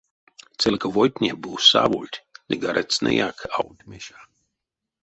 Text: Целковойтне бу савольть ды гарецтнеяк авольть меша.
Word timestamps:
Целковойтне 0.61 1.29
бу 1.41 1.51
савольть 1.69 2.23
ды 2.49 2.53
гарецтнеяк 2.63 3.37
авольть 3.55 3.87
меша. 3.89 4.19